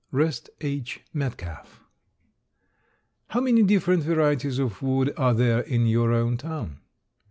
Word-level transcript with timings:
REST 0.09 0.49
H. 0.61 1.01
METCALF. 1.13 1.79
How 3.27 3.39
many 3.39 3.61
different 3.61 4.01
varieties 4.01 4.57
of 4.57 4.81
wood 4.81 5.13
are 5.15 5.35
there 5.35 5.59
in 5.59 5.85
your 5.85 6.11
own 6.11 6.37
town? 6.37 6.79